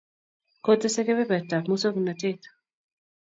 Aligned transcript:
kotesei 0.63 1.05
kebebertab 1.07 1.63
musongnotet 1.69 2.41